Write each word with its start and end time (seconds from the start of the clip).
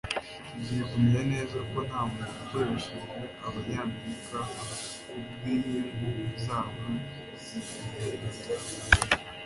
Tugiye 0.51 0.83
kumenya 0.91 1.21
neza 1.31 1.57
ko 1.69 1.77
ntamuntu 1.87 2.35
ukoresha 2.43 2.97
Abanyamerika 3.47 4.39
kubwinyungu 5.05 6.07
zabo 6.45 6.85
zigihe 7.43 8.09
gito 8.21 8.53